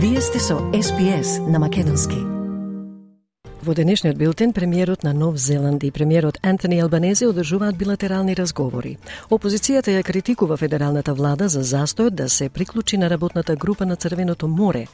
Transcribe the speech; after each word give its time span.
Вие 0.00 0.20
сте 0.20 0.38
со 0.38 0.58
СПС 0.82 1.38
на 1.48 1.58
Македонски. 1.58 2.14
Во 3.62 3.74
денешниот 3.74 4.16
билтен, 4.16 4.52
премиерот 4.52 5.02
на 5.02 5.12
Нов 5.12 5.36
Зеланд 5.36 5.82
и 5.84 5.90
премиерот 5.90 6.38
Антони 6.42 6.78
Албанезе 6.80 7.26
одржуваат 7.26 7.76
билатерални 7.76 8.36
разговори. 8.36 8.96
Опозицијата 9.30 9.90
ја 9.90 10.04
критикува 10.06 10.56
федералната 10.56 11.14
влада 11.14 11.48
за 11.48 11.64
застојот 11.64 12.10
да 12.10 12.28
се 12.28 12.48
приклучи 12.48 12.96
на 12.96 13.10
работната 13.10 13.56
група 13.56 13.86
на 13.86 13.96
Црвеното 13.96 14.48
море. 14.48 14.86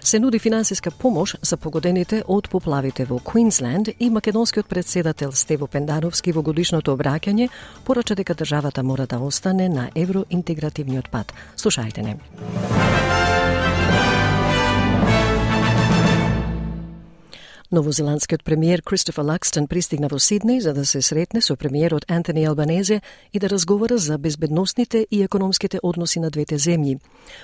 Се 0.00 0.18
нуди 0.18 0.38
финансиска 0.38 0.90
помош 0.90 1.36
за 1.42 1.56
погодените 1.56 2.24
од 2.26 2.50
поплавите 2.50 3.04
во 3.04 3.18
Квинсленд 3.18 3.88
и 4.00 4.10
македонскиот 4.10 4.66
председател 4.66 5.32
Стево 5.32 5.66
Пендановски 5.66 6.32
во 6.32 6.42
годишното 6.42 6.96
обраќање 6.96 7.48
порача 7.84 8.14
дека 8.14 8.34
државата 8.34 8.82
мора 8.82 9.06
да 9.06 9.18
остане 9.18 9.68
на 9.68 9.90
евроинтегративниот 9.94 11.10
пат. 11.10 11.32
Слушајте 11.56 12.02
не. 12.02 12.18
Новозеландскиот 17.70 18.44
премиер 18.44 18.80
Кристофер 18.82 19.24
Лакстон 19.24 19.66
пристигна 19.68 20.08
во 20.08 20.16
Сиднеј 20.16 20.62
за 20.64 20.72
да 20.72 20.86
се 20.88 21.02
сретне 21.02 21.42
со 21.44 21.52
премиерот 21.52 22.06
Антони 22.08 22.46
Албанезе 22.48 23.02
и 23.32 23.38
да 23.38 23.50
разговара 23.50 23.98
за 23.98 24.16
безбедносните 24.16 25.06
и 25.10 25.22
економските 25.22 25.78
односи 25.82 26.20
на 26.20 26.30
двете 26.30 26.56
земји. 26.56 26.96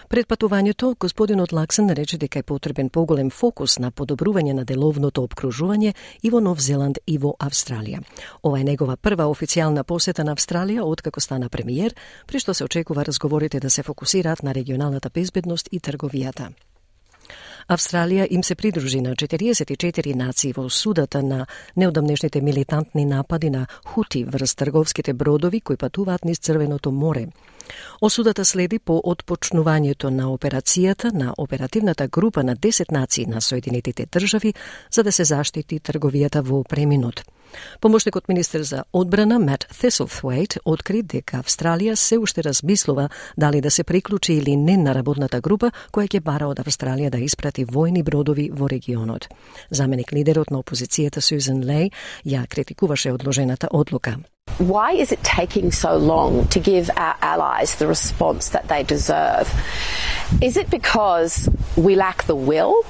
Пред 0.09 0.27
патувањето, 0.27 0.97
господинот 0.97 1.53
Лаксен 1.53 1.91
рече 1.91 2.17
дека 2.17 2.39
е 2.39 2.43
потребен 2.43 2.89
поголем 2.89 3.31
фокус 3.31 3.79
на 3.79 3.93
подобрување 3.93 4.53
на 4.53 4.65
деловното 4.65 5.29
обкружување 5.29 5.93
и 6.23 6.31
во 6.31 6.41
Нов 6.41 6.59
Зеланд 6.59 6.99
и 7.07 7.19
во 7.19 7.37
Австралија. 7.39 8.01
Ова 8.43 8.61
е 8.61 8.65
негова 8.65 8.97
прва 8.97 9.29
официјална 9.29 9.85
посета 9.85 10.25
на 10.25 10.33
Австралија 10.33 10.89
откако 10.89 11.21
стана 11.21 11.51
премиер, 11.51 11.95
при 12.27 12.39
што 12.39 12.55
се 12.55 12.65
очекува 12.65 13.05
разговорите 13.05 13.61
да 13.61 13.71
се 13.71 13.83
фокусираат 13.83 14.43
на 14.43 14.55
регионалната 14.55 15.11
безбедност 15.11 15.69
и 15.71 15.81
трговијата. 15.81 16.49
Австралија 17.69 18.27
им 18.31 18.43
се 18.43 18.55
придружи 18.55 19.01
на 19.01 19.15
44 19.15 20.15
нации 20.15 20.53
во 20.53 20.69
судата 20.69 21.23
на 21.23 21.47
неодамнешните 21.77 22.41
милитантни 22.41 23.05
напади 23.05 23.51
на 23.51 23.67
хути 23.85 24.25
врз 24.25 24.55
трговските 24.55 25.13
бродови 25.13 25.61
кои 25.61 25.77
патуваат 25.77 26.25
низ 26.25 26.39
Црвеното 26.39 26.93
море. 26.93 27.27
Осудата 28.01 28.45
следи 28.45 28.79
по 28.79 29.01
отпочнувањето 29.05 30.11
на 30.11 30.27
операцијата 30.29 31.13
на 31.13 31.35
оперативната 31.39 32.09
група 32.09 32.43
на 32.43 32.57
10 32.57 32.93
нации 32.93 33.27
на 33.27 33.41
Соединетите 33.41 34.07
држави 34.07 34.55
за 34.91 35.03
да 35.03 35.13
се 35.13 35.25
заштити 35.25 35.81
трговијата 35.81 36.43
во 36.43 36.65
преминот. 36.65 37.23
Помошникот 37.81 38.29
министер 38.29 38.63
за 38.63 38.85
одбрана 38.93 39.39
Мат 39.39 39.67
Thistlethwaite 39.71 40.59
откри 40.65 41.03
дека 41.03 41.43
Австралија 41.43 41.95
се 41.95 42.19
уште 42.19 42.43
размислува 42.43 43.09
дали 43.37 43.61
да 43.61 43.71
се 43.71 43.85
приклучи 43.85 44.33
или 44.35 44.57
не 44.57 44.77
на 44.77 44.95
работната 44.95 45.41
група 45.41 45.71
која 45.93 46.09
ќе 46.09 46.21
бара 46.21 46.49
од 46.49 46.59
Австралија 46.59 47.11
да 47.11 47.19
испрати 47.19 47.67
војни 47.67 48.03
бродови 48.03 48.51
во 48.51 48.69
регионот. 48.69 49.29
Заменик 49.71 50.13
лидерот 50.13 50.51
на 50.51 50.59
опозицијата 50.59 51.21
Сюзен 51.21 51.65
Лей 51.65 51.91
ја 52.27 52.47
критикуваше 52.49 53.13
одложената 53.13 53.69
одлука. 53.71 54.19
Why 54.59 54.93
is 54.93 55.11
it 55.11 55.21
taking 55.25 55.73
so 55.73 55.97
long 55.97 56.47
to 56.49 56.61
give 56.61 56.89
our 56.97 57.17
allies 57.21 57.75
the 57.75 57.89
response 57.89 58.51
that 58.51 58.69
they 58.69 58.85
deserve? 58.85 59.53
Is 60.41 60.57
it 60.57 60.71
because 60.71 61.49
we 61.77 61.97
lack 61.97 62.23
the 62.25 62.37
will? 62.37 62.87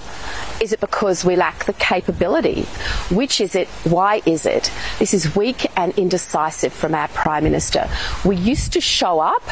Is 0.60 0.74
it 0.74 0.80
because 0.80 1.24
we 1.24 1.36
lack 1.36 1.64
the 1.64 1.72
capability? 1.72 2.64
Which 3.10 3.40
is 3.40 3.54
it? 3.54 3.68
Why 3.84 4.20
is 4.26 4.44
it? 4.44 4.70
This 4.98 5.14
is 5.14 5.34
weak 5.34 5.66
and 5.74 5.98
indecisive 5.98 6.74
from 6.74 6.94
our 6.94 7.08
Prime 7.08 7.44
Minister. 7.44 7.88
We 8.26 8.36
used 8.36 8.74
to 8.74 8.82
show 8.82 9.20
up. 9.20 9.42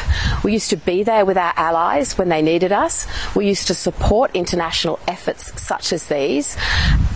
We 0.43 0.53
used 0.53 0.69
to 0.69 0.77
be 0.77 1.01
there 1.01 1.25
with 1.25 1.37
our 1.37 1.53
allies 1.55 2.15
when 2.15 2.29
they 2.29 2.43
needed 2.43 2.71
us. 2.71 3.07
We 3.35 3.47
used 3.47 3.65
to 3.67 3.73
support 3.73 4.35
international 4.35 4.99
efforts 5.07 5.59
such 5.59 5.91
as 5.91 6.09
these. 6.09 6.57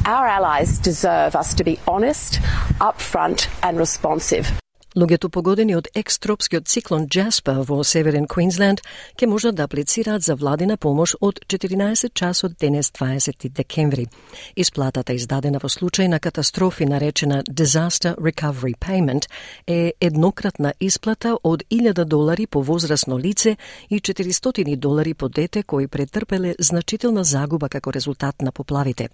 Our 0.05 0.25
allies 0.25 0.79
deserve 0.79 1.35
us 1.35 1.53
to 1.53 1.63
be 1.63 1.79
honest, 1.87 2.41
upfront, 2.81 3.47
and 3.61 3.77
responsive. 3.77 4.59
Луѓето 4.97 5.29
погодени 5.29 5.75
од 5.77 5.91
екстропскиот 5.93 6.65
циклон 6.65 7.03
Джаспа 7.05 7.53
во 7.61 7.83
Северен 7.85 8.23
Квинсленд 8.25 8.79
ќе 9.13 9.27
можат 9.29 9.53
да 9.53 9.67
аплицираат 9.67 10.23
за 10.25 10.33
владина 10.33 10.73
помош 10.73 11.13
од 11.21 11.37
14 11.45 12.15
часот 12.17 12.55
денес 12.57 12.89
20 12.95 13.45
декември. 13.53 14.07
Исплатата 14.55 15.13
издадена 15.13 15.61
во 15.61 15.69
случај 15.69 16.09
на 16.09 16.17
катастрофи 16.19 16.87
наречена 16.89 17.43
Disaster 17.43 18.15
Recovery 18.17 18.73
Payment 18.73 19.29
е 19.67 19.93
еднократна 20.01 20.73
исплата 20.79 21.35
од 21.43 21.63
1000 21.69 22.03
долари 22.05 22.47
по 22.47 22.63
возрастно 22.63 23.19
лице 23.19 23.57
и 23.89 24.01
400 24.01 24.75
долари 24.77 25.13
по 25.13 25.29
дете 25.29 25.63
кои 25.63 25.87
претрпеле 25.87 26.55
значителна 26.59 27.23
загуба 27.23 27.69
како 27.69 27.93
резултат 27.93 28.41
на 28.41 28.51
поплавите. 28.51 29.09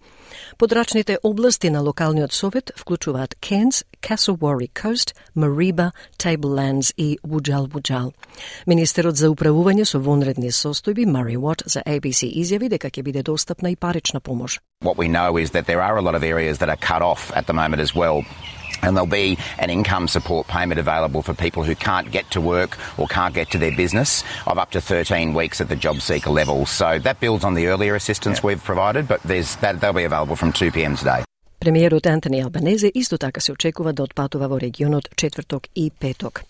Подрачните 0.57 1.17
области 1.23 1.69
на 1.69 1.81
локалниот 1.81 2.31
совет 2.31 2.71
вклучуваат 2.77 3.35
Кенс, 3.41 3.83
Castle 4.01 4.37
Coast, 4.71 5.13
Marie 5.35 5.72
Риба, 5.72 5.92
Tablelands 6.18 6.92
и 6.96 7.18
Вуджал 7.22 7.66
Вуджал. 7.66 8.12
Министерот 8.66 9.16
за 9.16 9.30
управување 9.30 9.84
со 9.84 9.98
вонредни 9.98 10.52
состојби 10.52 11.06
Мари 11.06 11.36
Watt 11.36 11.64
за 11.66 11.82
ABC 11.86 12.28
изјави 12.28 12.68
дека 12.68 12.90
ќе 12.90 13.02
биде 13.02 13.22
достапна 13.22 13.70
и 13.70 13.76
парична 13.76 14.20
помош. 14.20 14.60
What 14.84 14.96
we 14.96 15.08
know 15.08 15.36
is 15.36 15.50
that 15.50 15.66
there 15.66 15.82
are 15.82 15.96
a 15.96 16.02
lot 16.02 16.14
of 16.14 16.22
areas 16.22 16.58
that 16.58 16.68
are 16.68 16.76
cut 16.76 17.02
off 17.02 17.32
at 17.34 17.46
the 17.46 17.52
moment 17.52 17.80
as 17.80 17.94
well. 17.94 18.24
And 18.82 18.96
there'll 18.96 19.06
be 19.06 19.38
an 19.58 19.70
income 19.70 20.06
support 20.06 20.46
payment 20.46 20.78
available 20.78 21.22
for 21.22 21.34
people 21.34 21.64
who 21.64 21.74
can't 21.74 22.10
get 22.12 22.30
to 22.30 22.40
work 22.40 22.78
or 22.96 23.08
can't 23.08 23.34
get 23.34 23.50
to 23.50 23.58
their 23.58 23.74
business 23.76 24.22
of 24.46 24.58
up 24.58 24.70
to 24.72 24.80
13 24.80 25.34
weeks 25.34 25.60
at 25.60 25.68
the 25.68 25.76
job 25.76 26.00
seeker 26.00 26.30
level. 26.30 26.64
So 26.66 26.98
that 27.00 27.18
builds 27.18 27.44
on 27.44 27.54
the 27.54 27.66
earlier 27.66 27.96
assistance 27.96 28.38
yeah. 28.38 28.46
we've 28.46 28.62
provided, 28.62 29.08
but 29.08 29.20
there's, 29.24 29.56
that, 29.56 29.80
they'll 29.80 29.92
be 29.92 30.04
available 30.04 30.36
from 30.36 30.52
2 30.52 30.70
p.m. 30.70 30.94
today. 30.96 31.24
Премиерот 31.63 32.05
Антони 32.07 32.41
Албанезе 32.41 32.91
исто 32.95 33.17
така 33.17 33.41
се 33.41 33.51
очекува 33.51 33.93
да 33.93 34.03
отпатува 34.03 34.47
во 34.51 34.59
регионот 34.59 35.07
четврток 35.15 35.67
и 35.75 35.91
петок. 35.91 36.43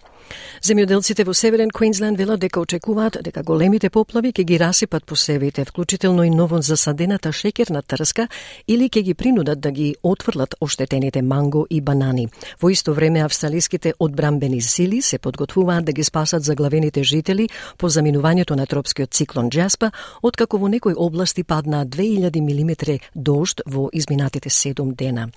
Земјоделците 0.64 1.24
во 1.24 1.34
Северен 1.34 1.70
Квинсленд 1.70 2.18
велат 2.18 2.40
дека 2.40 2.60
очекуваат 2.60 3.18
дека 3.24 3.44
големите 3.44 3.90
поплави 3.90 4.32
ќе 4.32 4.44
ги 4.44 4.60
расипат 4.60 5.06
посевите, 5.06 5.66
вклучително 5.66 6.24
и 6.24 6.30
ново 6.30 6.62
засадената 6.62 7.30
шеќерна 7.30 7.82
трска, 7.88 8.28
или 8.68 8.90
ќе 8.90 9.02
ги 9.02 9.14
принудат 9.14 9.60
да 9.60 9.72
ги 9.72 9.96
отфрлат 10.04 10.56
оштетените 10.62 11.22
манго 11.22 11.66
и 11.70 11.82
банани. 11.82 12.28
Во 12.62 12.70
исто 12.70 12.94
време 12.94 13.24
австралиските 13.24 13.94
одбрамбени 14.00 14.62
сили 14.62 15.02
се 15.02 15.18
подготвуваат 15.18 15.86
да 15.86 15.92
ги 15.92 16.04
спасат 16.04 16.44
заглавените 16.44 17.04
жители 17.04 17.50
по 17.78 17.90
заминувањето 17.90 18.56
на 18.56 18.66
тропскиот 18.66 19.12
циклон 19.12 19.50
Джаспа, 19.50 19.92
откако 20.22 20.58
во 20.58 20.68
некои 20.68 20.94
области 20.98 21.44
падна 21.44 21.86
2000 21.86 22.42
мм 22.42 23.00
дожд 23.16 23.62
во 23.66 23.90
изминатите 23.94 24.50
7 24.50 24.96
дена. 24.96 25.30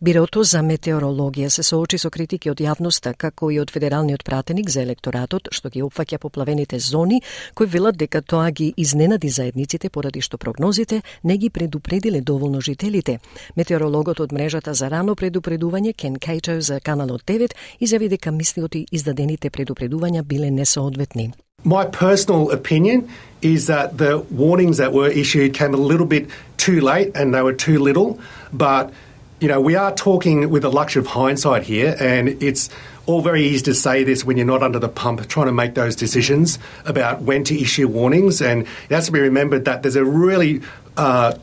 Бирото 0.00 0.42
за 0.42 0.62
метеорологија 0.62 1.48
се 1.48 1.62
соочи 1.62 1.98
со 1.98 2.10
критики 2.10 2.50
од 2.50 2.60
јавноста, 2.60 3.14
како 3.14 3.50
и 3.50 3.60
од 3.60 3.70
Федералниот 3.70 4.24
пратеник 4.38 4.70
за 4.70 4.82
електоратот 4.82 5.48
што 5.50 5.68
ги 5.68 5.82
опфаќа 5.82 6.18
поплавените 6.22 6.78
зони, 6.78 7.22
кои 7.54 7.66
велат 7.66 7.96
дека 7.98 8.22
тоа 8.22 8.50
ги 8.50 8.72
изненади 8.76 9.28
заедниците 9.28 9.90
поради 9.90 10.20
што 10.20 10.38
прогнозите 10.38 11.02
не 11.24 11.36
ги 11.36 11.50
предупредиле 11.50 12.20
доволно 12.20 12.60
жителите. 12.60 13.18
Метеорологот 13.56 14.20
од 14.20 14.32
мрежата 14.32 14.74
за 14.74 14.90
рано 14.90 15.16
предупредување 15.16 15.92
Кен 15.92 16.16
Кајчев 16.16 16.60
за 16.60 16.80
каналот 16.80 17.24
9 17.26 17.50
изјави 17.80 18.08
дека 18.08 18.30
мислиот 18.30 18.74
и 18.74 18.86
издадените 18.92 19.50
предупредувања 19.50 20.22
биле 20.22 20.50
несоодветни. 20.50 21.32
My 21.64 21.84
personal 21.84 22.52
opinion 22.52 23.08
is 23.42 23.66
that 23.66 23.98
the 23.98 24.22
warnings 24.30 24.76
that 24.78 24.92
were 24.92 25.10
issued 25.10 25.54
came 25.54 25.74
a 25.74 25.82
little 25.90 26.06
bit 26.06 26.30
too 26.56 26.80
late 26.80 27.10
and 27.16 27.34
they 27.34 27.42
were 27.42 27.56
too 27.66 27.78
little. 27.82 28.20
But, 28.52 28.92
you 29.40 29.48
know, 29.48 29.60
we 29.60 29.74
are 29.74 29.92
talking 29.92 30.50
with 30.50 30.62
the 30.62 30.70
luxury 30.70 31.02
of 31.02 31.08
hindsight 31.08 31.64
here, 31.64 31.96
and 31.98 32.40
it's 32.40 32.70
all 33.08 33.22
very 33.22 33.42
easy 33.42 33.64
to 33.64 33.74
say 33.74 34.04
this 34.04 34.24
when 34.24 34.36
you're 34.36 34.46
not 34.46 34.62
under 34.62 34.78
the 34.78 34.88
pump, 34.88 35.26
trying 35.28 35.46
to 35.46 35.52
make 35.52 35.74
those 35.74 35.96
decisions 35.96 36.58
about 36.84 37.22
when 37.22 37.42
to 37.44 37.58
issue 37.58 37.88
warnings. 37.88 38.42
And 38.42 38.62
it 38.62 38.94
has 38.94 39.06
to 39.06 39.12
be 39.12 39.20
remembered 39.20 39.64
that 39.64 39.82
there's 39.82 39.96
a 39.96 40.04
really 40.04 40.60
uh, 40.96 41.34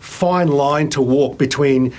fine 0.00 0.48
line 0.48 0.90
to 0.90 1.00
walk 1.00 1.38
between 1.38 1.94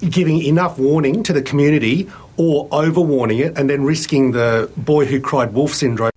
giving 0.00 0.42
enough 0.42 0.78
warning 0.78 1.22
to 1.22 1.32
the 1.32 1.42
community 1.42 2.10
or 2.36 2.68
overwarning 2.70 3.38
it 3.38 3.56
and 3.56 3.70
then 3.70 3.84
risking 3.84 4.32
the 4.32 4.70
boy 4.76 5.04
who 5.04 5.20
cried 5.20 5.54
wolf 5.54 5.72
syndrome. 5.72 6.11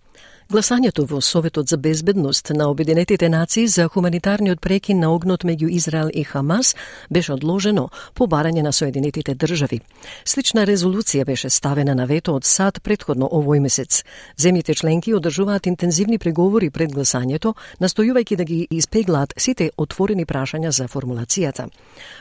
Гласањето 0.46 1.08
во 1.10 1.22
Советот 1.22 1.68
за 1.68 1.78
безбедност 1.78 2.50
на 2.50 2.68
Обединетите 2.70 3.30
нации 3.30 3.68
за 3.68 3.88
хуманитарниот 3.90 4.62
прекин 4.62 5.00
на 5.00 5.10
огнот 5.10 5.44
меѓу 5.44 5.70
Израел 5.70 6.10
и 6.14 6.24
Хамас 6.24 6.76
беше 7.10 7.34
одложено 7.34 7.90
по 8.14 8.28
барање 8.28 8.62
на 8.62 8.74
Соединетите 8.74 9.34
држави. 9.34 9.80
Слична 10.26 10.66
резолуција 10.66 11.26
беше 11.26 11.50
ставена 11.50 11.96
на 11.96 12.06
вето 12.06 12.36
од 12.36 12.46
САД 12.46 12.84
предходно 12.84 13.26
овој 13.26 13.60
месец. 13.60 14.04
Земјите 14.38 14.76
членки 14.78 15.16
одржуваат 15.16 15.66
интензивни 15.66 16.18
преговори 16.18 16.70
пред 16.70 16.94
гласањето, 16.94 17.56
настојувајќи 17.82 18.36
да 18.36 18.44
ги 18.44 18.68
испеглаат 18.70 19.34
сите 19.38 19.72
отворени 19.78 20.26
прашања 20.26 20.70
за 20.70 20.86
формулацијата. 20.88 21.70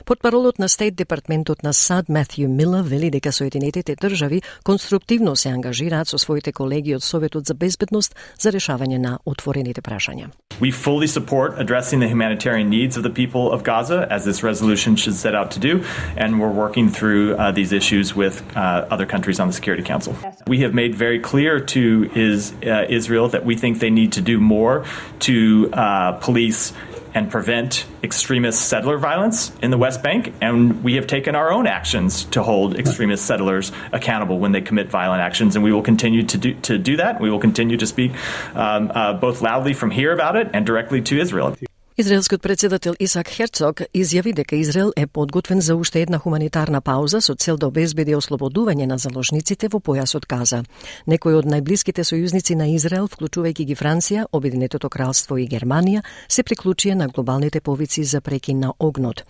Подпаролот 0.05 0.59
на 0.59 0.69
Стейт 0.69 0.97
Департментот 0.97 1.63
на 1.63 1.73
САД 1.73 2.09
Матју 2.09 2.49
Мила 2.49 2.83
вели 2.83 3.11
дека 3.11 3.33
Соединетите 3.33 3.97
држави 3.97 4.43
конструктивно 4.63 5.37
се 5.37 5.49
ангажираат 5.49 6.09
со 6.09 6.19
своите 6.19 6.53
колеги 6.53 6.97
од 6.97 7.03
Советот 7.03 7.47
за 7.47 7.55
безбедност 7.55 8.14
We 10.61 10.71
fully 10.71 11.07
support 11.07 11.59
addressing 11.59 12.01
the 12.01 12.09
humanitarian 12.09 12.71
needs 12.71 12.97
of 12.97 13.03
the 13.03 13.11
people 13.11 13.51
of 13.51 13.65
Gaza, 13.65 14.07
as 14.11 14.25
this 14.25 14.43
resolution 14.43 14.97
should 14.97 15.15
set 15.15 15.35
out 15.35 15.51
to 15.53 15.59
do, 15.59 15.85
and 16.17 16.41
we're 16.41 16.53
working 16.53 16.89
through 16.89 17.37
uh, 17.37 17.51
these 17.51 17.73
issues 17.73 18.15
with 18.15 18.43
uh, 18.57 18.87
other 18.91 19.07
countries 19.07 19.41
on 19.41 19.49
the 19.49 19.53
Security 19.53 19.83
Council. 19.83 20.17
We 20.47 20.61
have 20.61 20.75
made 20.75 20.95
very 20.95 21.19
clear 21.19 21.59
to 21.61 22.11
is, 22.15 22.53
uh, 22.65 22.87
Israel 22.89 23.29
that 23.29 23.45
we 23.45 23.57
think 23.57 23.81
they 23.81 23.91
need 23.91 24.13
to 24.13 24.21
do 24.21 24.39
more 24.39 24.85
to 25.21 25.71
uh, 25.73 26.13
police 26.13 26.73
and 27.15 27.31
prevent 27.31 27.87
extremist 28.03 28.69
settler 28.69 28.99
violence 28.99 29.53
in 29.63 29.71
the 29.71 29.79
West 29.79 30.03
Bank. 30.03 30.35
And 30.41 30.83
we 30.83 30.95
have 30.97 31.07
taken 31.07 31.35
our 31.35 31.53
own 31.53 31.67
actions 31.67 32.25
to 32.27 32.43
hold 32.43 32.77
extremist 32.77 33.25
settlers 33.25 33.73
accountable 33.93 34.39
when 34.39 34.53
they 34.53 34.61
commit 34.61 34.91
violent 34.91 35.23
actions. 35.23 35.55
And 35.55 35.65
we 35.65 35.73
will 35.73 35.83
continue 35.83 36.25
to 36.25 36.39
do, 36.39 36.55
to 36.63 36.77
do 36.77 36.97
that. 36.97 37.21
We 37.21 37.31
will 37.31 37.39
continue 37.39 37.77
to 37.77 37.87
speak 37.87 38.13
um, 38.55 38.91
uh, 38.95 39.15
both 39.15 39.41
loudly 39.43 39.75
from 39.75 39.91
here 39.91 40.13
about 40.13 40.37
it 40.37 40.51
and 40.53 40.67
directly 40.67 41.01
to 41.03 41.19
Israel. 41.19 41.57
Израелскиот 41.97 42.43
председател 42.43 42.95
Исак 43.01 43.29
Херцог 43.29 43.81
изјави 43.95 44.33
дека 44.35 44.57
Израел 44.57 44.93
е 44.97 45.07
подготвен 45.07 45.61
за 45.61 45.77
уште 45.77 46.03
една 46.03 46.19
хуманитарна 46.19 46.81
пауза 46.81 47.21
со 47.21 47.35
цел 47.35 47.57
да 47.57 47.69
обезбеди 47.69 48.17
ослободување 48.19 48.87
на 48.91 48.99
заложниците 48.99 49.69
во 49.71 49.79
појасот 49.79 50.27
Газа. 50.27 50.65
Некои 51.07 51.39
од 51.39 51.47
најблиските 51.47 52.03
сојузници 52.03 52.57
на 52.59 52.67
Израел, 52.67 53.07
вклучувајќи 53.07 53.65
ги 53.65 53.77
Франција, 53.79 54.25
Обединетото 54.33 54.91
кралство 54.91 55.39
и 55.39 55.47
Германија, 55.47 56.03
се 56.29 56.43
приклучија 56.43 56.95
на 56.95 57.07
глобалните 57.07 57.61
повици 57.61 58.03
за 58.05 58.21
прекин 58.21 58.59
на 58.59 58.73
огнот. 58.81 59.23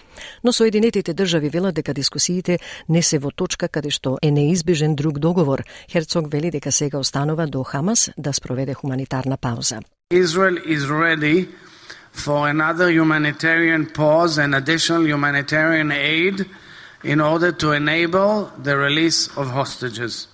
Но 0.43 0.53
Соединетите 0.53 1.13
држави 1.13 1.49
велат 1.49 1.75
дека 1.75 1.93
дискусиите 1.93 2.59
не 2.89 3.03
се 3.03 3.19
во 3.19 3.31
точка 3.31 3.69
каде 3.69 3.91
што 3.91 4.17
е 4.23 4.31
неизбежен 4.31 4.97
друг 4.97 5.19
договор. 5.19 5.65
Херцог 5.93 6.33
вели 6.33 6.51
дека 6.51 6.73
сега 6.73 6.99
останува 6.99 7.47
до 7.47 7.63
Хамас 7.63 8.11
да 8.17 8.33
спроведе 8.33 8.73
хуманитарна 8.75 9.37
пауза. 9.37 9.81
Israel 10.13 10.57
is 10.65 10.89
ready 10.89 11.49
for 12.15 12.49
another 12.49 12.91
humanitarian 12.91 13.87
pause 13.87 14.39
and 14.39 14.55
additional 14.55 15.05
humanitarian 15.05 15.91
aid 15.91 16.49
in 17.03 17.21
order 17.21 17.53
to 17.53 17.73
enable 17.73 18.47
the 18.57 18.77
release 18.77 19.27
of 19.37 19.51
hostages. 19.51 20.29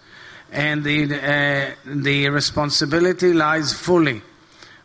And 0.52 0.84
the, 0.84 1.04
uh, 1.14 1.74
the 1.86 2.28
responsibility 2.28 3.32
lies 3.32 3.72
fully 3.72 4.22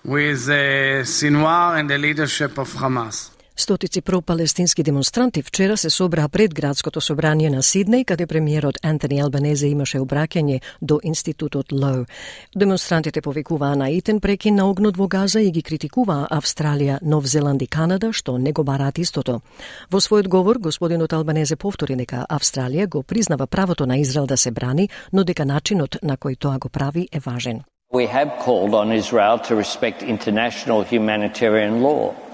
with 0.03 0.47
uh, 0.47 1.03
Sinwar 1.03 1.77
and 1.79 1.89
the 1.89 1.97
leadership 1.97 2.57
of 2.57 2.73
Hamas. 2.73 3.34
Стотици 3.57 4.01
пропалестински 4.01 4.83
демонстранти 4.83 5.41
вчера 5.41 5.77
се 5.77 5.89
собраа 5.89 6.29
пред 6.29 6.53
градското 6.53 7.01
собрание 7.01 7.49
на 7.49 7.63
Сиднеј, 7.63 8.05
каде 8.05 8.27
премиерот 8.27 8.77
Антони 8.83 9.21
Албанезе 9.21 9.67
имаше 9.67 9.99
обраќање 9.99 10.59
до 10.81 10.99
институтот 11.03 11.71
Лоу. 11.71 12.05
Демонстрантите 12.55 13.21
повикуваа 13.21 13.75
на 13.75 13.89
итен 13.89 14.19
прекин 14.19 14.55
на 14.55 14.69
огнот 14.69 14.97
во 14.97 15.07
Газа 15.07 15.39
и 15.39 15.51
ги 15.51 15.63
критикуваа 15.63 16.27
Австралија, 16.31 16.99
Нов 17.01 17.25
Зеланд 17.25 17.61
и 17.61 17.67
Канада, 17.67 18.11
што 18.11 18.37
не 18.37 18.51
го 18.51 18.63
бараат 18.63 18.99
истото. 18.99 19.39
Во 19.91 19.99
својот 19.99 20.27
говор, 20.27 20.59
господинот 20.59 21.13
Албанезе 21.13 21.55
повтори 21.55 21.95
дека 21.95 22.25
Австралија 22.29 22.87
го 22.87 23.03
признава 23.03 23.47
правото 23.47 23.85
на 23.85 23.97
Израел 23.97 24.27
да 24.27 24.37
се 24.37 24.51
брани, 24.51 24.89
но 25.13 25.23
дека 25.23 25.45
начинот 25.45 25.97
на 26.03 26.17
кој 26.17 26.37
тоа 26.37 26.59
го 26.59 26.69
прави 26.69 27.07
е 27.11 27.19
важен. 27.19 27.63
We 27.93 28.07
have 28.07 28.31
called 28.43 28.73
on 28.73 28.91
Israel 28.91 29.39
to 29.47 29.55
respect 29.55 30.03
international 30.03 30.83
humanitarian 30.83 31.79
law. 31.81 32.24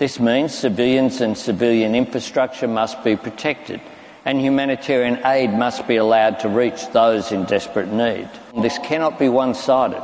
This 0.00 0.18
means 0.18 0.54
civilians 0.54 1.20
and 1.20 1.36
civilian 1.36 1.94
infrastructure 1.94 2.66
must 2.66 3.04
be 3.04 3.16
protected 3.16 3.82
and 4.24 4.40
humanitarian 4.40 5.20
aid 5.26 5.52
must 5.52 5.86
be 5.86 5.96
allowed 5.96 6.40
to 6.40 6.48
reach 6.48 6.88
those 6.92 7.32
in 7.32 7.44
desperate 7.44 7.92
need. 7.92 8.26
This 8.62 8.78
cannot 8.78 9.18
be 9.18 9.28
one 9.28 9.54
sided. 9.54 10.02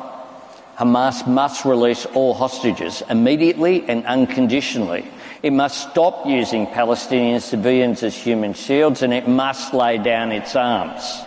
Hamas 0.76 1.26
must 1.26 1.64
release 1.64 2.04
all 2.04 2.34
hostages 2.34 3.02
immediately 3.08 3.88
and 3.88 4.04
unconditionally. 4.04 5.10
It 5.42 5.54
must 5.54 5.90
stop 5.90 6.26
using 6.26 6.66
Palestinian 6.66 7.40
civilians 7.40 8.02
as 8.02 8.14
human 8.14 8.52
shields 8.52 9.00
and 9.00 9.14
it 9.14 9.26
must 9.26 9.72
lay 9.72 9.96
down 9.96 10.30
its 10.30 10.54
arms. 10.54 11.22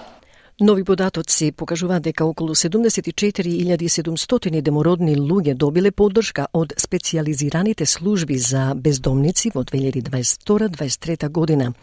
Нови 0.61 0.83
податоци 0.83 1.51
покажуваат 1.51 2.03
дека 2.03 2.25
околу 2.25 2.55
74.700 2.55 4.61
демородни 4.61 5.15
луѓе 5.15 5.53
добиле 5.55 5.91
поддршка 5.91 6.47
од 6.53 6.73
специализираните 6.75 7.85
служби 7.85 8.37
за 8.37 8.73
бездомници 8.75 9.51
во 9.55 9.63
2022-2023 9.63 11.29
година. 11.29 11.73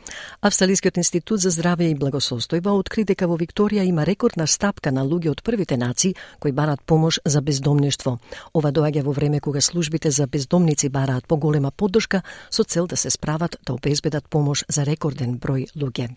Австралискиот 0.41 0.99
институт 0.99 1.41
за 1.41 1.51
здравје 1.51 1.89
и 1.89 1.97
благосостојба 1.97 2.69
откри 2.77 3.05
дека 3.05 3.27
во 3.27 3.37
Викторија 3.41 3.85
има 3.89 4.05
рекордна 4.05 4.47
стапка 4.47 4.93
на 4.93 5.05
луѓе 5.09 5.31
од 5.31 5.43
првите 5.43 5.77
нации 5.81 6.15
кои 6.39 6.53
бараат 6.53 6.81
помош 6.85 7.21
за 7.25 7.41
бездомништво. 7.41 8.19
Ова 8.53 8.73
доаѓа 8.73 9.03
во 9.09 9.13
време 9.13 9.41
кога 9.41 9.61
службите 9.61 10.11
за 10.11 10.27
бездомници 10.27 10.89
бараат 10.89 11.27
поголема 11.27 11.71
поддршка 11.71 12.23
со 12.51 12.65
цел 12.65 12.87
да 12.87 12.97
се 12.97 13.11
справат 13.11 13.57
да 13.65 13.73
обезбедат 13.73 14.29
помош 14.29 14.65
за 14.69 14.85
рекорден 14.85 15.39
број 15.41 15.67
луѓе. 15.73 16.09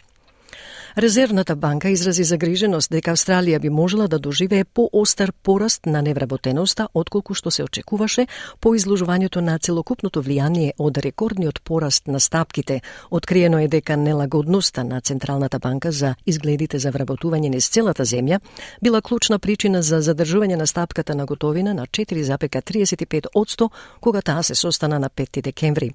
Резервната 0.97 1.55
банка 1.55 1.89
изрази 1.89 2.23
загриженост 2.23 2.89
дека 2.91 3.13
Австралија 3.13 3.59
би 3.59 3.69
можела 3.69 4.07
да 4.07 4.19
доживее 4.19 4.63
поостар 4.65 5.31
пораст 5.43 5.85
на 5.85 6.01
невработеноста 6.01 6.87
отколку 6.93 7.33
што 7.33 7.51
се 7.51 7.63
очекуваше 7.63 8.25
по 8.59 8.73
изложувањето 8.73 9.41
на 9.41 9.59
целокупното 9.59 10.23
влијание 10.23 10.71
од 10.77 10.97
рекордниот 10.97 11.61
пораст 11.63 12.07
на 12.07 12.19
стапките. 12.19 12.81
Откриено 13.11 13.59
е 13.59 13.67
дека 13.67 13.97
нелагодноста 13.97 14.83
на 14.83 15.01
Централната 15.01 15.59
банка 15.59 15.91
за 15.91 16.15
изгледите 16.25 16.79
за 16.79 16.91
вработување 16.91 17.49
низ 17.49 17.69
целата 17.69 18.03
земја 18.03 18.39
била 18.81 19.01
клучна 19.01 19.39
причина 19.39 19.81
за 19.81 20.01
задржување 20.01 20.55
на 20.55 20.67
стапката 20.67 21.15
на 21.15 21.25
готовина 21.25 21.73
на 21.73 21.85
4,35% 21.85 23.69
кога 24.01 24.21
таа 24.21 24.43
се 24.43 24.55
состана 24.55 24.99
на 24.99 25.09
5 25.09 25.41
декември. 25.41 25.93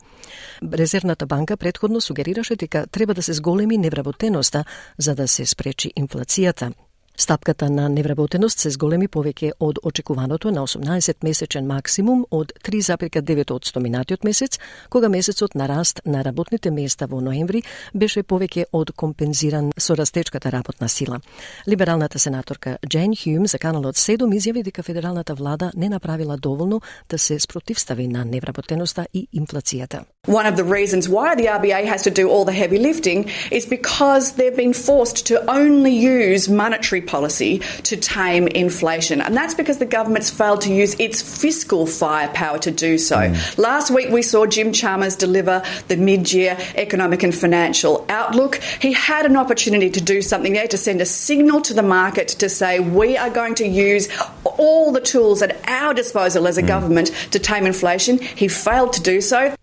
Резервната 0.73 1.27
банка 1.27 1.57
предходно 1.57 2.01
сугерираше 2.01 2.57
дека 2.57 2.87
треба 2.87 3.15
да 3.15 3.23
се 3.23 3.33
зголеми 3.33 3.79
невработеноста 3.79 4.65
за 4.99 5.15
да 5.15 5.29
се 5.29 5.47
спречи 5.47 5.93
инфлацијата. 5.97 6.73
Стапката 7.17 7.71
на 7.71 7.89
невработеност 7.89 8.59
се 8.59 8.71
зголеми 8.75 9.07
повеќе 9.09 9.53
од 9.63 9.79
очекуваното 9.87 10.51
на 10.51 10.65
18 10.67 11.23
месечен 11.23 11.67
максимум 11.67 12.25
од 12.31 12.53
3,9 12.67 13.81
минатиот 13.81 14.25
месец, 14.25 14.59
кога 14.91 15.09
месецот 15.09 15.55
на 15.55 15.69
раст 15.69 16.01
на 16.07 16.25
работните 16.25 16.71
места 16.71 17.07
во 17.07 17.21
ноември 17.21 17.63
беше 17.95 18.23
повеќе 18.23 18.65
од 18.73 18.91
компензиран 18.97 19.71
со 19.79 19.95
растечката 19.95 20.51
работна 20.51 20.89
сила. 20.89 21.21
Либералната 21.69 22.19
сенаторка 22.19 22.79
Джен 22.89 23.15
Хюм 23.15 23.47
за 23.47 23.59
каналот 23.59 23.95
7 23.95 24.27
изјави 24.35 24.65
дека 24.65 24.83
федералната 24.83 25.35
влада 25.35 25.71
не 25.77 25.89
направила 25.89 26.37
доволно 26.37 26.81
да 27.09 27.19
се 27.19 27.39
спротивстави 27.39 28.09
на 28.09 28.25
невработеноста 28.25 29.07
и 29.15 29.29
инфлацијата. 29.35 30.05
One 30.27 30.47
of 30.47 30.57
the 30.57 30.65
reasons 30.65 31.09
why 31.09 31.37
the 31.37 31.47
RBA 31.47 31.87
has 31.87 32.03
to 32.03 32.11
do 32.11 32.29
all 32.29 32.45
the 32.45 32.59
heavy 32.63 32.79
lifting 32.79 33.31
is 33.53 33.67
because 33.67 34.33
they've 34.37 34.57
been 34.57 34.75
forced 34.75 35.27
to 35.31 35.35
only 35.47 35.95
use 35.95 36.49
monetary 36.49 37.04
policy 37.07 37.59
to 37.85 37.97
tame 37.97 38.49
inflation. 38.49 39.21
And 39.21 39.37
that's 39.37 39.55
because 39.55 39.79
the 39.79 39.87
government's 39.87 40.31
failed 40.31 40.61
to 40.63 40.73
use 40.73 40.95
its 40.99 41.23
fiscal 41.23 41.87
firepower 41.87 42.59
to 42.61 42.71
do 42.71 42.99
so. 42.99 43.17
Mm. 43.17 43.59
Last 43.59 43.91
week, 43.91 44.11
we 44.11 44.23
saw 44.23 44.47
Jim 44.47 44.73
Chalmers 44.73 45.17
deliver 45.17 45.63
the 45.89 45.97
mid 45.97 46.33
year 46.33 46.57
economic 46.75 47.23
and 47.23 47.35
financial 47.35 48.05
outlook. 48.09 48.57
He 48.81 48.93
had 48.93 49.27
an 49.27 49.37
opportunity 49.37 49.91
to 49.91 50.01
do 50.01 50.23
something 50.23 50.53
there 50.53 50.69
to 50.69 50.79
send 50.79 51.01
a 51.01 51.07
signal 51.07 51.61
to 51.63 51.75
the 51.75 51.83
market 51.83 52.29
to 52.29 52.49
say, 52.49 52.81
we 52.81 53.17
are 53.17 53.31
going 53.31 53.55
to 53.57 53.67
use 53.67 54.09
all 54.45 54.93
the 54.93 55.01
tools 55.01 55.43
at 55.43 55.57
our 55.69 55.95
disposal 55.95 56.47
as 56.47 56.59
a 56.59 56.63
mm. 56.63 56.69
government 56.69 57.09
to 57.31 57.39
tame 57.39 57.67
inflation. 57.67 58.19
He 58.19 58.49
failed 58.49 58.93
to 58.95 59.03
do 59.03 59.21
so. 59.21 59.55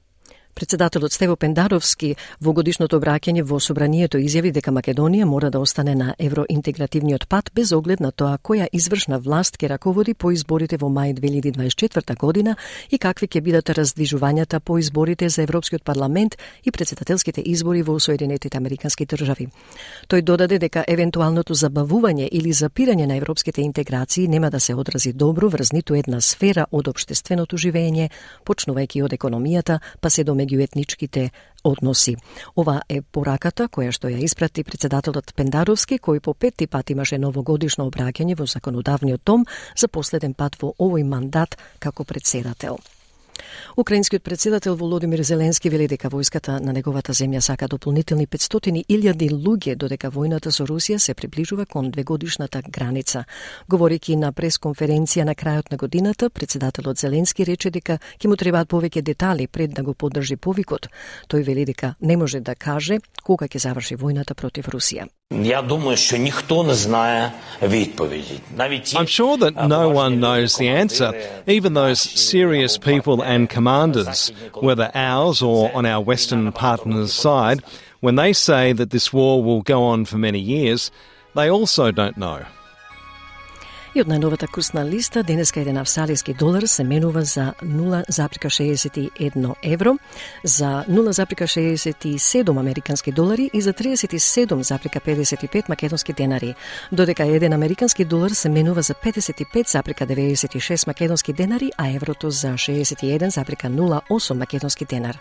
Председателот 0.62 1.12
Стево 1.12 1.36
Пендаровски 1.36 2.12
во 2.46 2.52
годишното 2.54 3.00
обраќање 3.00 3.42
во 3.50 3.58
собранието 3.58 4.20
изјави 4.22 4.52
дека 4.54 4.70
Македонија 4.70 5.26
мора 5.26 5.50
да 5.50 5.58
остане 5.60 5.96
на 5.98 6.14
евроинтегративниот 6.22 7.26
пат 7.28 7.50
без 7.56 7.72
оглед 7.74 8.00
на 8.00 8.12
тоа 8.12 8.38
која 8.38 8.68
извршна 8.72 9.18
власт 9.18 9.58
ќе 9.58 9.72
раководи 9.72 10.14
по 10.14 10.30
изборите 10.32 10.78
во 10.78 10.86
мај 10.94 11.16
2024 11.18 12.14
година 12.16 12.54
и 12.92 13.00
какви 13.02 13.26
ќе 13.28 13.42
бидат 13.42 13.72
раздвижувањата 13.74 14.60
по 14.60 14.78
изборите 14.78 15.30
за 15.30 15.42
Европскиот 15.42 15.84
парламент 15.84 16.38
и 16.64 16.72
председателските 16.72 17.42
избори 17.42 17.82
во 17.82 17.98
Соединетите 18.00 18.58
Американски 18.58 19.06
држави. 19.06 19.50
Тој 20.08 20.22
додаде 20.22 20.60
дека 20.60 20.86
евентуалното 20.88 21.58
забавување 21.58 22.30
или 22.32 22.54
запирање 22.54 23.08
на 23.08 23.18
европските 23.18 23.62
интеграции 23.62 24.28
нема 24.28 24.52
да 24.52 24.60
се 24.60 24.76
одрази 24.76 25.14
добро 25.14 25.50
врз 25.50 25.74
ниту 25.74 25.96
една 25.96 26.22
сфера 26.22 26.68
од 26.72 26.88
обштественото 26.88 27.58
живење, 27.58 28.12
почнувајќи 28.46 29.04
од 29.04 29.18
економијата, 29.18 29.80
па 30.02 30.10
се 30.10 30.24
до 30.24 30.36
меѓуетничките 30.52 31.30
односи. 31.64 32.16
Ова 32.56 32.82
е 32.90 33.02
пораката 33.02 33.68
која 33.68 33.92
што 33.92 34.10
ја 34.10 34.22
испрати 34.24 34.64
председателот 34.64 35.34
Пендаровски, 35.36 36.00
кој 36.00 36.20
по 36.20 36.34
петти 36.34 36.68
пат 36.68 36.90
имаше 36.90 37.18
новогодишно 37.18 37.88
обраќање 37.90 38.38
во 38.38 38.46
законодавниот 38.46 39.22
дом 39.26 39.46
за 39.76 39.88
последен 39.88 40.34
пат 40.34 40.58
во 40.62 40.74
овој 40.80 41.04
мандат 41.04 41.58
како 41.80 42.04
председател. 42.04 42.80
Украинскиот 43.78 44.24
председател 44.24 44.76
Володимир 44.76 45.22
Зеленски 45.24 45.70
вели 45.70 45.88
дека 45.88 46.10
војската 46.10 46.60
на 46.60 46.74
неговата 46.74 47.14
земја 47.14 47.40
сака 47.40 47.68
дополнителни 47.68 48.28
500.000 48.28 49.30
луѓе 49.32 49.76
додека 49.76 50.12
војната 50.12 50.52
со 50.52 50.66
Русија 50.66 50.98
се 50.98 51.14
приближува 51.14 51.66
кон 51.66 51.92
двегодишната 51.92 52.62
граница. 52.62 53.24
Говорики 53.70 54.16
на 54.16 54.34
пресконференција 54.34 55.24
на 55.24 55.36
крајот 55.36 55.72
на 55.72 55.78
годината, 55.78 56.30
председателот 56.30 56.98
Зеленски 56.98 57.46
рече 57.46 57.70
дека 57.72 58.00
ќе 58.20 58.28
му 58.28 58.36
требаат 58.36 58.68
повеќе 58.68 59.02
детали 59.02 59.48
пред 59.48 59.74
да 59.74 59.84
го 59.84 59.94
поддржи 59.94 60.36
повикот. 60.36 60.88
Тој 61.28 61.44
вели 61.44 61.66
дека 61.66 61.96
не 62.02 62.18
може 62.18 62.40
да 62.40 62.56
каже 62.56 63.00
кога 63.24 63.48
ќе 63.48 63.58
заврши 63.58 63.96
војната 63.96 64.34
против 64.34 64.68
Русија. 64.68 65.08
Я 65.31 65.63
думаю, 65.63 65.97
що 65.97 66.17
ніхто 66.17 66.63
не 66.63 66.75
знає 66.75 67.33
відповіді. 67.63 68.41
Навіть 68.57 68.95
I'm 68.95 69.21
sure 69.21 69.39
that 69.39 69.69
no 69.69 69.91
one 69.91 70.21
knows 70.21 70.61
the 70.61 70.69
answer, 70.85 71.13
even 71.47 71.73
those 71.75 72.01
serious 72.33 72.79
people 72.79 73.23
and 73.23 73.49
commanders, 73.59 74.33
whether 74.67 74.91
ours 74.95 75.43
or 75.43 75.71
on 75.79 75.85
our 75.95 76.03
Western 76.13 76.53
partners' 76.53 77.13
side, 77.27 77.59
when 78.01 78.15
they 78.23 78.33
say 78.33 78.73
that 78.79 78.91
this 78.91 79.13
war 79.13 79.43
will 79.43 79.63
go 79.63 79.79
on 79.93 80.05
for 80.11 80.19
many 80.29 80.39
years, 80.39 80.81
they 81.35 81.49
also 81.57 81.85
don't 81.91 82.17
know. 82.17 82.41
И 83.92 84.00
од 84.00 84.08
најновата 84.08 84.48
курсна 84.48 84.86
листа, 84.88 85.20
денеска 85.28 85.60
еден 85.60 85.76
австралијски 85.82 86.32
долар 86.40 86.64
се 86.64 86.84
менува 86.88 87.26
за 87.28 87.50
0,61 87.60 89.56
евро, 89.64 89.98
за 90.44 90.86
0,67 90.88 92.60
американски 92.60 93.12
долари 93.12 93.50
и 93.54 93.62
за 93.62 93.74
37,55 93.74 95.70
македонски 95.70 96.14
денари, 96.14 96.56
додека 96.92 97.26
еден 97.26 97.54
американски 97.54 98.06
долар 98.06 98.30
се 98.32 98.50
менува 98.50 98.82
за 98.82 98.94
55,96 98.94 100.88
македонски 100.88 101.34
денари, 101.34 101.72
а 101.78 101.90
еврото 101.90 102.30
за 102.30 102.48
61,08 102.48 104.34
македонски 104.34 104.86
денар. 104.86 105.20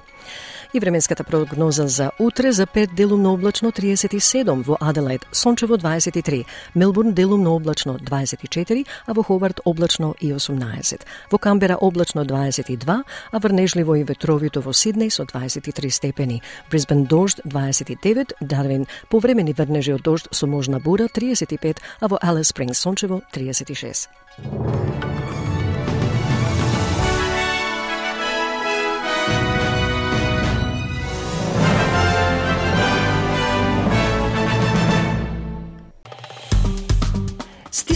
И 0.72 0.78
временската 0.80 1.24
прогноза 1.24 1.88
за 1.88 2.10
утре 2.18 2.52
за 2.52 2.66
5 2.66 2.94
делумно 2.94 3.32
облачно 3.32 3.72
37, 3.72 4.62
во 4.62 4.76
Аделаид 4.80 5.26
сончево 5.32 5.76
23, 5.76 6.44
Мелбурн 6.74 7.12
делумно 7.12 7.50
облачно 7.50 7.98
24, 7.98 8.84
а 9.06 9.12
во 9.12 9.22
Ховард 9.22 9.60
облачно 9.64 10.14
и 10.20 10.32
18. 10.32 11.00
Во 11.30 11.38
Камбера 11.38 11.76
облачно 11.76 12.24
22, 12.24 13.02
а 13.32 13.38
врнежливо 13.38 13.94
и 13.94 14.04
ветровито 14.04 14.60
во 14.60 14.70
Сиднеј 14.70 15.10
со 15.10 15.24
23 15.24 15.90
степени. 15.90 16.42
Брисбен 16.70 17.04
дожд 17.04 17.40
29, 17.44 18.34
Дарвин 18.40 18.86
повремени 19.08 19.52
врнежи 19.52 19.94
од 19.94 20.02
дожд 20.02 20.28
со 20.30 20.46
можна 20.46 20.78
бура 20.78 21.08
35, 21.08 21.78
а 22.00 22.08
во 22.08 22.18
Алес 22.22 22.48
Спрингс 22.48 22.78
сончево 22.78 23.22
36. 23.32 24.08